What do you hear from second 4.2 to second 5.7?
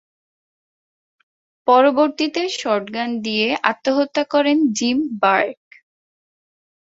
করেন gym bark.